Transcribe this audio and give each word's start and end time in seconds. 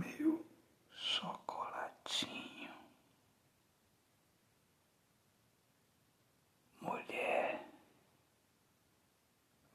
meu 0.00 0.46
chocolatinho. 0.90 2.70
Mulher, 6.80 7.68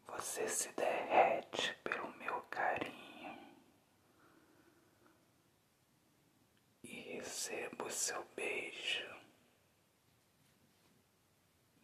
você 0.07 0.47
se 0.47 0.71
derrete 0.73 1.73
pelo 1.83 2.11
meu 2.17 2.41
carinho 2.49 3.38
e 6.84 7.00
recebo 7.18 7.89
seu 7.92 8.23
beijo 8.36 9.05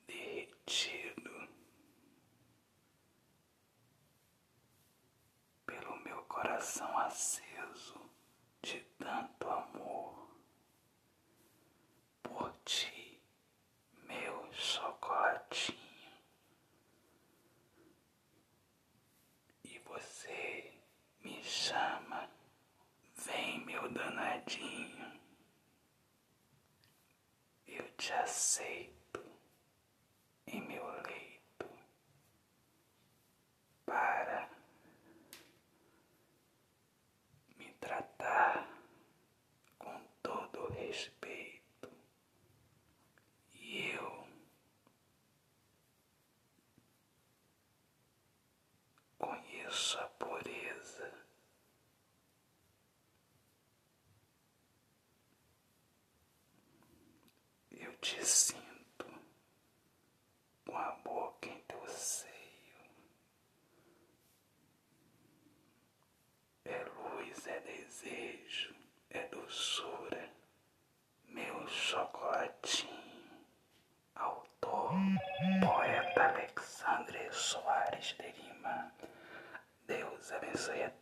derretido 0.08 1.48
pelo 5.66 5.96
meu 6.00 6.23
coração 6.23 6.98
aceso 6.98 8.00
de 8.61 8.79
tanto 8.99 9.49
amor 9.49 10.29
por 12.23 12.53
ti, 12.65 13.21
meu 14.03 14.51
chocolatinho. 14.53 15.77
E 19.63 19.79
você 19.79 20.73
me 21.23 21.43
chama, 21.43 22.29
vem 23.15 23.59
meu 23.65 23.89
danadinho. 23.91 25.20
Eu 27.67 27.89
te 27.98 28.12
aceito 28.13 29.23
em 30.48 30.62
meu 30.62 30.85
leito 31.01 31.70
para 33.85 34.49
me 37.57 37.71
tratar 37.79 38.67
com 39.79 40.01
todo 40.21 40.68
respeito 40.74 41.90
e 43.53 43.91
eu 43.91 44.21
conheço 49.72 50.00
a 50.00 50.08
pureza. 50.20 51.14
Eu 57.72 57.94
te 57.98 58.26
sinto 58.26 59.05
com 60.66 60.77
a 60.77 60.92
boca 61.04 61.48
em 61.48 61.60
teu 61.62 61.88
seio. 61.88 62.32
É 66.66 66.84
luz, 66.84 67.47
é 67.47 67.59
desejo, 67.62 68.75
é 69.09 69.25
doçura, 69.28 70.30
meu 71.30 71.66
chocolatinho. 71.69 72.92
Autor, 74.16 74.92
poeta 75.62 76.24
Alexandre 76.25 77.31
Soares 77.31 78.16
de 78.19 78.31
Lima. 78.34 78.92
seriously, 80.62 80.85
it. 80.85 81.00